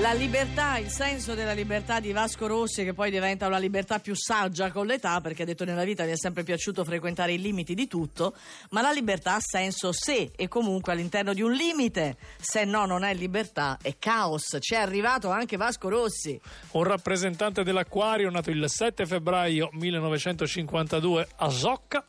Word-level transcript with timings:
La 0.00 0.12
libertà, 0.12 0.78
il 0.78 0.90
senso 0.90 1.34
della 1.34 1.52
libertà 1.52 1.98
di 1.98 2.12
Vasco 2.12 2.46
Rossi 2.46 2.84
che 2.84 2.94
poi 2.94 3.10
diventa 3.10 3.48
una 3.48 3.58
libertà 3.58 3.98
più 3.98 4.14
saggia 4.14 4.70
con 4.70 4.86
l'età 4.86 5.20
perché 5.20 5.42
ha 5.42 5.44
detto 5.44 5.64
nella 5.64 5.82
vita 5.82 6.04
mi 6.04 6.12
è 6.12 6.16
sempre 6.16 6.44
piaciuto 6.44 6.84
frequentare 6.84 7.32
i 7.32 7.40
limiti 7.40 7.74
di 7.74 7.88
tutto, 7.88 8.36
ma 8.70 8.80
la 8.80 8.92
libertà 8.92 9.34
ha 9.34 9.40
senso 9.40 9.90
se 9.90 10.30
e 10.36 10.46
comunque 10.46 10.92
all'interno 10.92 11.34
di 11.34 11.42
un 11.42 11.50
limite, 11.50 12.16
se 12.38 12.64
no 12.64 12.86
non 12.86 13.02
è 13.02 13.12
libertà, 13.12 13.76
è 13.82 13.96
caos. 13.98 14.58
Ci 14.60 14.74
è 14.74 14.78
arrivato 14.78 15.30
anche 15.30 15.56
Vasco 15.56 15.88
Rossi. 15.88 16.40
Un 16.72 16.84
rappresentante 16.84 17.64
dell'Aquario 17.64 18.30
nato 18.30 18.50
il 18.50 18.64
7 18.68 19.04
febbraio 19.04 19.68
1952 19.72 21.28
a 21.38 21.48
Zocca. 21.48 22.04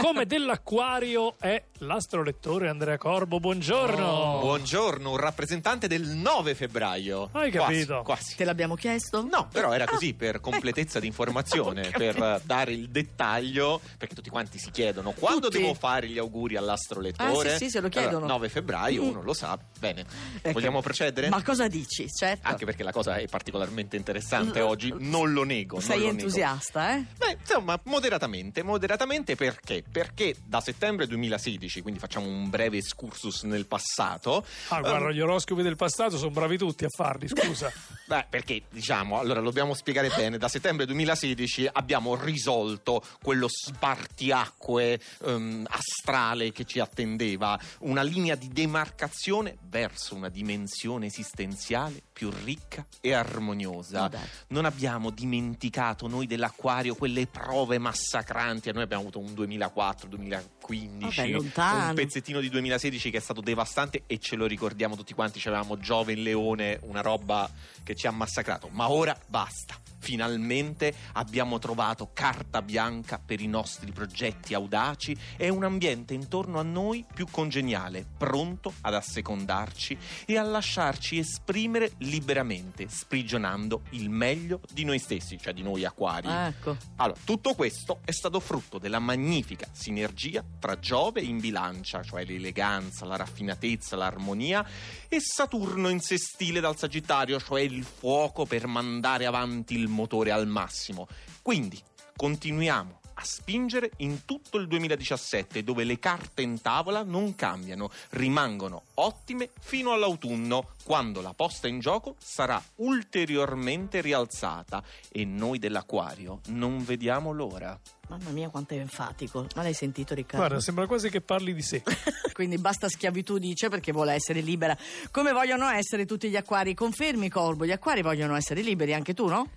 Come 0.00 0.24
dell'Aquario 0.26 1.34
è 1.40 1.60
l'astrolettore 1.78 2.68
Andrea 2.68 2.96
Corbo. 2.96 3.40
Buongiorno. 3.40 4.06
Oh, 4.06 4.40
buongiorno, 4.40 5.10
un 5.10 5.16
rappresentante 5.16 5.88
del 5.88 6.06
9 6.06 6.54
febbraio. 6.54 7.23
Hai 7.32 7.50
capito? 7.50 8.02
Quasi, 8.02 8.22
quasi. 8.22 8.36
Te 8.36 8.44
l'abbiamo 8.44 8.74
chiesto? 8.74 9.26
No, 9.30 9.48
però 9.50 9.72
era 9.72 9.86
così 9.86 10.14
per 10.14 10.40
completezza 10.42 11.00
di 11.00 11.06
informazione, 11.06 11.90
per 11.96 12.40
dare 12.44 12.72
il 12.72 12.88
dettaglio, 12.90 13.80
perché 13.98 14.14
tutti 14.14 14.30
quanti 14.30 14.58
si 14.58 14.70
chiedono 14.70 15.12
quando 15.12 15.48
Tutti? 15.48 15.60
devo 15.60 15.74
fare 15.74 16.08
gli 16.08 16.18
auguri 16.18 16.56
all'astrolettore. 16.56 17.52
Ah, 17.52 17.56
sì, 17.56 17.64
sì, 17.64 17.70
se 17.70 17.80
lo 17.80 17.88
chiedono. 17.88 18.16
Allora, 18.18 18.32
9 18.34 18.48
febbraio, 18.48 19.02
Mm. 19.04 19.08
uno 19.08 19.22
lo 19.22 19.32
sa. 19.34 19.58
Bene, 19.78 20.04
Ecco. 20.40 20.52
vogliamo 20.52 20.80
procedere? 20.80 21.28
Ma 21.28 21.42
cosa 21.42 21.66
dici? 21.68 22.08
Certo. 22.10 22.46
Anche 22.48 22.64
perché 22.64 22.82
la 22.82 22.92
cosa 22.92 23.16
è 23.16 23.26
particolarmente 23.28 23.96
interessante 23.96 24.60
Mm. 24.60 24.66
oggi, 24.66 24.94
non 24.98 25.32
lo 25.32 25.42
nego. 25.44 25.80
Sei 25.80 25.90
non 25.90 25.98
lo 25.98 26.04
nego. 26.12 26.18
entusiasta, 26.22 26.96
eh? 26.96 27.04
Beh, 27.16 27.36
insomma, 27.40 27.78
moderatamente. 27.84 28.62
Moderatamente 28.62 29.34
perché? 29.36 29.82
Perché 29.90 30.34
da 30.44 30.60
settembre 30.60 31.06
2016, 31.06 31.80
quindi 31.82 32.00
facciamo 32.00 32.26
un 32.26 32.48
breve 32.50 32.76
excursus 32.78 33.42
nel 33.42 33.66
passato. 33.66 34.44
Ah, 34.68 34.80
guarda, 34.80 35.08
ehm, 35.08 35.12
gli 35.14 35.20
oroscopi 35.20 35.62
del 35.62 35.76
passato 35.76 36.16
sono 36.16 36.30
bravi 36.30 36.56
tutti 36.58 36.84
a 36.84 36.88
farli, 37.14 37.28
scusa. 37.28 37.72
Beh, 38.06 38.26
perché 38.28 38.64
diciamo, 38.68 39.18
allora 39.18 39.40
lo 39.40 39.46
dobbiamo 39.46 39.72
spiegare 39.72 40.10
bene, 40.14 40.36
da 40.36 40.48
settembre 40.48 40.84
2016 40.86 41.70
abbiamo 41.72 42.14
risolto 42.16 43.02
quello 43.22 43.46
spartiacque 43.48 45.00
ehm, 45.24 45.66
astrale 45.70 46.52
che 46.52 46.64
ci 46.64 46.80
attendeva, 46.80 47.58
una 47.80 48.02
linea 48.02 48.34
di 48.34 48.48
demarcazione 48.48 49.56
verso 49.68 50.14
una 50.14 50.28
dimensione 50.28 51.06
esistenziale 51.06 52.02
più 52.12 52.30
ricca 52.44 52.86
e 53.00 53.12
armoniosa. 53.12 54.00
Ma 54.00 54.08
dai. 54.08 54.20
Non 54.48 54.66
abbiamo 54.66 55.10
dimenticato 55.10 56.06
noi 56.06 56.26
dell'acquario 56.26 56.94
quelle 56.94 57.26
prove 57.26 57.78
massacranti, 57.78 58.70
noi 58.72 58.82
abbiamo 58.82 59.02
avuto 59.02 59.18
un 59.18 59.32
2004, 59.32 60.08
2015, 60.08 61.32
Vabbè, 61.32 61.88
un 61.88 61.94
pezzettino 61.94 62.40
di 62.40 62.50
2016 62.50 63.10
che 63.10 63.16
è 63.16 63.20
stato 63.20 63.40
devastante 63.40 64.02
e 64.06 64.18
ce 64.18 64.36
lo 64.36 64.46
ricordiamo 64.46 64.94
tutti 64.94 65.14
quanti, 65.14 65.40
c'avevamo 65.40 65.78
Giove 65.78 66.12
in 66.12 66.22
Leone, 66.22 66.78
una 66.94 67.02
roba 67.02 67.50
che 67.82 67.94
ci 67.94 68.06
ha 68.06 68.10
massacrato, 68.12 68.68
ma 68.70 68.90
ora 68.90 69.16
basta. 69.26 69.76
Finalmente 70.04 70.94
abbiamo 71.14 71.58
trovato 71.58 72.10
carta 72.12 72.60
bianca 72.60 73.18
per 73.18 73.40
i 73.40 73.46
nostri 73.46 73.90
progetti 73.90 74.52
audaci 74.52 75.16
e 75.38 75.48
un 75.48 75.64
ambiente 75.64 76.12
intorno 76.12 76.58
a 76.58 76.62
noi 76.62 77.06
più 77.14 77.26
congeniale, 77.30 78.04
pronto 78.18 78.74
ad 78.82 78.92
assecondarci 78.92 79.96
e 80.26 80.36
a 80.36 80.42
lasciarci 80.42 81.16
esprimere 81.16 81.92
liberamente, 81.98 82.86
sprigionando 82.86 83.84
il 83.90 84.10
meglio 84.10 84.60
di 84.70 84.84
noi 84.84 84.98
stessi, 84.98 85.38
cioè 85.38 85.54
di 85.54 85.62
noi 85.62 85.86
acquari. 85.86 86.28
Ecco. 86.28 86.76
Allora, 86.96 87.18
tutto 87.24 87.54
questo 87.54 88.00
è 88.04 88.12
stato 88.12 88.40
frutto 88.40 88.76
della 88.76 88.98
magnifica 88.98 89.66
sinergia 89.72 90.44
tra 90.58 90.78
Giove 90.78 91.22
in 91.22 91.40
bilancia, 91.40 92.02
cioè 92.02 92.26
l'eleganza, 92.26 93.06
la 93.06 93.16
raffinatezza, 93.16 93.96
l'armonia, 93.96 94.66
e 95.08 95.18
Saturno 95.18 95.88
in 95.88 96.00
sestile 96.00 96.60
dal 96.60 96.76
Sagittario, 96.84 97.40
cioè 97.40 97.62
il 97.62 97.82
fuoco 97.82 98.44
per 98.44 98.66
mandare 98.66 99.24
avanti 99.24 99.74
il 99.74 99.88
motore 99.88 100.30
al 100.30 100.46
massimo. 100.46 101.08
Quindi, 101.40 101.80
continuiamo 102.14 103.00
a 103.14 103.24
spingere 103.24 103.92
in 103.98 104.26
tutto 104.26 104.58
il 104.58 104.66
2017 104.66 105.64
dove 105.64 105.84
le 105.84 105.98
carte 105.98 106.42
in 106.42 106.60
tavola 106.60 107.02
non 107.02 107.34
cambiano, 107.34 107.90
rimangono 108.10 108.82
ottime 108.94 109.50
fino 109.60 109.92
all'autunno 109.92 110.72
quando 110.84 111.22
la 111.22 111.32
posta 111.32 111.68
in 111.68 111.78
gioco 111.78 112.16
sarà 112.18 112.62
ulteriormente 112.76 114.02
rialzata 114.02 114.82
e 115.10 115.24
noi 115.24 115.58
dell'acquario 115.58 116.40
non 116.48 116.84
vediamo 116.84 117.32
l'ora. 117.32 117.80
Mamma 118.08 118.30
mia, 118.30 118.48
quanto 118.48 118.74
è 118.74 118.78
enfatico. 118.78 119.46
Ma 119.56 119.62
l'hai 119.62 119.72
sentito, 119.74 120.14
Riccardo? 120.14 120.44
Guarda, 120.46 120.60
sembra 120.62 120.86
quasi 120.86 121.08
che 121.10 121.20
parli 121.20 121.54
di 121.54 121.62
sé. 121.62 121.82
Quindi 122.32 122.58
basta 122.58 122.88
schiavitù, 122.88 123.38
dice, 123.38 123.68
perché 123.68 123.92
vuole 123.92 124.12
essere 124.12 124.40
libera. 124.40 124.76
Come 125.10 125.32
vogliono 125.32 125.68
essere 125.70 126.04
tutti 126.04 126.28
gli 126.28 126.36
acquari? 126.36 126.74
Confermi, 126.74 127.28
Corbo, 127.28 127.64
gli 127.64 127.72
acquari 127.72 128.02
vogliono 128.02 128.36
essere 128.36 128.60
liberi, 128.60 128.92
anche 128.94 129.14
tu, 129.14 129.26
no? 129.26 129.48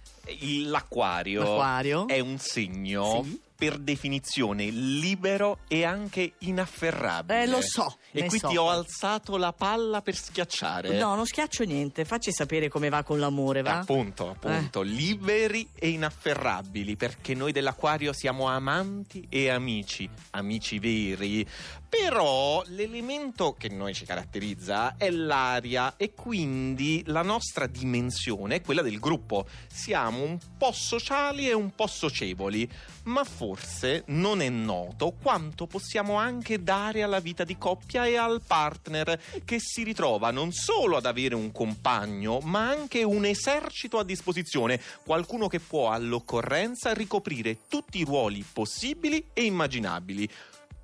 L'acquario, 0.66 1.41
L'acquario? 1.41 2.08
è 2.08 2.19
un 2.19 2.38
segno 2.38 3.24
Sì. 3.24 3.40
per 3.56 3.78
definizione 3.78 4.66
libero 4.69 5.59
e 5.69 5.85
anche 5.85 6.34
inafferrabile. 6.40 7.44
Eh, 7.44 7.47
lo 7.47 7.62
so, 7.62 7.97
E 8.12 8.25
qui 8.25 8.38
so. 8.38 8.50
ti 8.50 8.58
ho 8.58 8.69
alzato 8.69 9.38
la 9.38 9.53
palla 9.53 10.02
per 10.02 10.16
schiacciare. 10.16 10.97
No, 11.00 11.16
non 11.16 11.25
schiaccio 11.25 11.64
niente. 11.64 12.03
Facci 12.03 12.31
sapere 12.34 12.68
come 12.68 12.90
va 12.90 13.03
con 13.03 13.19
l'amore, 13.19 13.62
va? 13.62 13.79
Appunto, 13.79 14.29
appunto, 14.29 14.81
liberi 14.81 15.68
e 15.74 15.90
inafferrabili, 15.90 16.97
perché 16.97 17.34
noi 17.34 17.53
dell'acquario 17.53 18.12
siamo 18.12 18.36
amanti 18.45 19.25
e 19.29 19.49
amici, 19.49 20.07
amici 20.31 20.77
veri. 20.77 21.47
Però 21.89 22.61
l'elemento 22.67 23.55
che 23.57 23.69
noi 23.69 23.93
ci 23.93 24.05
caratterizza 24.05 24.97
è 24.97 25.09
l'aria 25.09 25.95
e 25.95 26.13
quindi 26.13 27.01
la 27.05 27.21
nostra 27.21 27.65
dimensione 27.65 28.55
è 28.55 28.61
quella 28.61 28.81
del 28.81 28.99
gruppo. 28.99 29.47
Siamo 29.71 30.21
un 30.21 30.37
po' 30.57 30.73
sociali 30.73 31.47
e 31.47 31.53
un 31.53 31.73
po' 31.73 31.87
socievoli, 31.87 32.69
ma 33.03 33.23
forse 33.23 34.03
non 34.07 34.41
è 34.41 34.49
noto 34.49 35.15
quanto 35.21 35.65
possiamo 35.65 36.15
anche 36.15 36.61
dare 36.61 37.03
alla 37.03 37.21
vita 37.21 37.45
di 37.45 37.57
coppia 37.57 38.05
e 38.05 38.17
al 38.17 38.41
partner 38.45 39.19
che 39.45 39.57
si 39.59 39.83
ritrova 39.83 40.29
non 40.31 40.51
solo 40.51 40.97
ad 40.97 41.05
avere 41.05 41.35
un 41.35 41.53
compagno, 41.53 42.39
ma 42.39 42.67
anche 42.67 43.03
un 43.03 43.23
esercito 43.23 43.97
a 43.97 44.03
disposizione, 44.03 44.81
qualcuno 45.05 45.47
che 45.47 45.61
può 45.61 45.89
all'occorrenza 45.89 46.93
ricoprire 46.93 47.59
tutti 47.69 47.99
i 47.99 48.03
ruoli 48.03 48.26
possibili 48.51 49.25
e 49.33 49.43
immaginabili. 49.43 50.29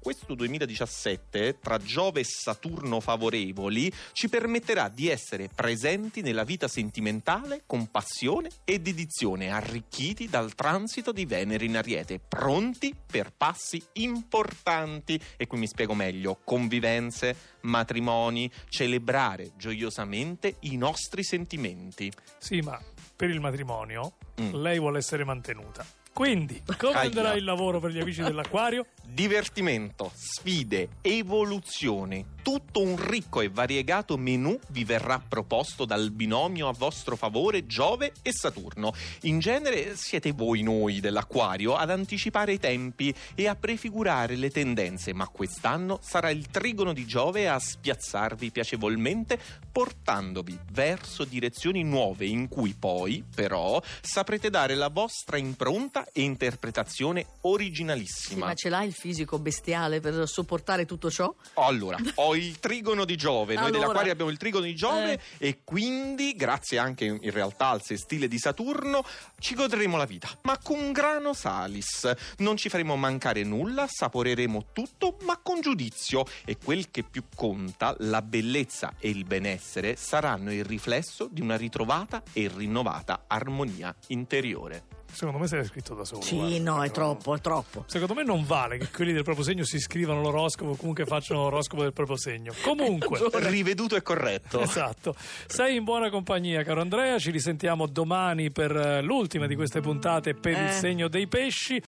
Questo 0.04 0.36
2017, 0.36 1.60
tra 1.62 1.78
Giove 1.78 2.20
e 2.20 2.26
Saturno 2.26 3.00
favorevoli, 3.00 3.90
ci 4.12 4.28
permetterà 4.28 4.90
di 4.90 5.08
essere 5.08 5.48
presenti 5.48 6.22
nella 6.22 6.44
vita 6.44 6.68
sentimentale 6.68 7.64
con 7.66 7.90
passione 7.90 8.50
e 8.66 8.80
dedizione, 8.80 9.50
arricchiti 9.50 10.28
dal 10.28 10.56
transito 10.56 11.14
di 11.14 11.26
Venere 11.26 11.64
in 11.64 11.78
Ariete, 11.78 12.20
pronti 12.20 12.94
per 13.06 13.32
passi 13.32 13.82
importanti. 13.94 15.18
E 15.38 15.48
qui 15.48 15.58
mi 15.58 15.68
spiego 15.68 15.94
meglio: 15.94 16.38
convivenze, 16.44 17.36
matrimoni, 17.62 18.52
celebrare 18.68 19.52
gioiosamente 19.56 20.58
i 20.62 20.76
nostri 20.76 21.24
sentimenti. 21.24 22.12
Sì, 22.40 22.60
ma 22.60 22.78
per 23.16 23.30
il 23.30 23.40
matrimonio 23.40 24.16
Mm. 24.42 24.56
lei 24.56 24.80
vuole 24.80 24.98
essere 24.98 25.24
mantenuta. 25.24 25.86
Quindi, 26.14 26.62
come 26.78 26.94
Aia. 26.94 27.02
andrà 27.08 27.34
il 27.34 27.44
lavoro 27.44 27.80
per 27.80 27.90
gli 27.90 28.00
amici 28.00 28.22
dell'Aquario? 28.22 28.86
Divertimento, 29.04 30.12
sfide, 30.14 30.90
evoluzione, 31.02 32.26
tutto 32.44 32.82
un 32.82 33.04
ricco 33.04 33.42
e 33.42 33.50
variegato 33.50 34.18
menù 34.18 34.60
vi 34.68 34.84
verrà 34.84 35.20
proposto 35.26 35.86
dal 35.86 36.12
binomio 36.12 36.68
a 36.68 36.74
vostro 36.74 37.16
favore 37.16 37.66
Giove 37.66 38.12
e 38.22 38.32
Saturno. 38.34 38.94
In 39.22 39.40
genere 39.40 39.96
siete 39.96 40.32
voi 40.34 40.62
noi 40.62 41.00
dell'acquario 41.00 41.76
ad 41.76 41.90
anticipare 41.90 42.54
i 42.54 42.60
tempi 42.60 43.12
e 43.34 43.48
a 43.48 43.56
prefigurare 43.56 44.36
le 44.36 44.52
tendenze, 44.52 45.14
ma 45.14 45.28
quest'anno 45.28 46.00
sarà 46.04 46.30
il 46.30 46.48
trigono 46.50 46.94
di 46.94 47.06
Giove 47.06 47.48
a 47.48 47.58
spiazzarvi 47.58 48.52
piacevolmente 48.52 49.40
portandovi 49.72 50.60
verso 50.72 51.24
direzioni 51.24 51.84
nuove 51.84 52.26
in 52.26 52.48
cui 52.50 52.76
poi, 52.78 53.24
però, 53.34 53.82
saprete 54.02 54.50
dare 54.50 54.76
la 54.76 54.90
vostra 54.90 55.38
impronta 55.38 56.06
e 56.12 56.22
interpretazione 56.22 57.22
Sì, 57.22 57.28
originalissima. 57.42 58.48
ma 58.48 58.54
ce 58.54 58.70
l'hai 58.70 58.88
il 58.88 58.94
fisico 58.94 59.40
bestiale 59.40 60.02
per 60.02 60.28
sopportare 60.28 60.86
tutto 60.86 61.10
ciò? 61.10 61.34
Allora, 61.56 61.98
ho 62.16 62.33
il 62.34 62.60
trigono 62.60 63.06
di 63.06 63.16
Giove, 63.16 63.56
noi 63.56 63.66
Allora. 63.66 63.80
dell'Aquario 63.80 64.12
abbiamo 64.12 64.32
il 64.32 64.38
trigono 64.38 64.66
di 64.66 64.76
Giove 64.76 65.20
Eh. 65.38 65.48
e 65.50 65.60
quindi, 65.64 66.36
grazie 66.36 66.78
anche 66.78 67.06
in 67.06 67.32
realtà 67.32 67.70
al 67.70 67.82
sestile 67.84 68.28
di 68.28 68.38
Saturno, 68.38 69.04
ci 69.40 69.56
godremo 69.56 69.98
la 69.98 70.06
vita, 70.06 70.30
ma 70.44 70.58
con 70.58 70.92
grano 70.92 71.34
salis. 71.34 72.12
Non 72.38 72.58
ci 72.58 72.70
faremo 72.70 72.96
mancare 72.96 73.44
nulla, 73.44 73.88
saporeremo 73.90 74.68
tutto, 74.74 75.18
ma 75.24 75.40
con 75.42 75.62
giudizio 75.62 76.26
e 76.46 76.58
quel 76.58 76.90
che 76.92 77.04
più 77.04 77.24
conta, 77.36 77.96
la 78.00 78.22
bellezza 78.22 78.94
e 79.00 79.10
il 79.10 79.26
benessere 79.26 79.96
saranno 79.96 80.52
il 80.54 80.64
riflesso 80.66 81.28
di 81.32 81.42
una 81.42 81.58
ritrovata 81.58 82.24
e 82.34 82.50
rinnovata 82.54 83.26
armonia 83.28 83.94
interiore. 84.08 85.02
Secondo 85.14 85.40
me 85.40 85.48
se 85.48 85.56
l'hai 85.58 85.66
scritto 85.66 85.94
da 85.94 86.04
solo. 86.04 86.22
Sì, 86.22 86.36
guarda, 86.36 86.60
no, 86.72 86.84
è 86.84 86.92
troppo, 86.92 87.36
è 87.36 87.40
troppo. 87.40 87.84
Secondo 87.88 88.14
me 88.16 88.24
non 88.24 88.44
vale 88.46 88.78
che 88.78 88.88
quelli 88.92 89.14
del 89.14 89.24
proprio 89.24 89.46
segno 89.46 89.64
si 89.64 89.80
scrivano 89.80 90.22
l'oroscopo 90.22 90.72
o 90.72 90.76
comunque 90.76 91.06
facciano 91.06 91.42
l'oroscopo 91.44 91.84
del 91.84 91.94
proprio 91.94 92.18
segno. 92.18 92.52
Comunque, 92.64 93.20
Riveduto 93.50 93.96
e 93.96 94.02
corretto. 94.02 94.60
Esatto, 94.62 95.16
sei 95.48 95.76
in 95.78 95.84
buona 95.84 96.10
compagnia 96.10 96.64
caro 96.64 96.82
Andrea, 96.82 97.20
ci 97.20 97.32
risentiamo 97.32 97.86
domani 97.88 98.52
per 98.52 98.76
eh, 98.76 99.02
l'ultima 99.02 99.46
di 99.48 99.56
queste 99.56 99.80
puntate 99.82 100.34
per 100.34 100.52
il 100.54 100.68
Eh. 100.68 100.72
segno 100.72 101.08
dei 101.08 101.28
pesci. 101.28 101.82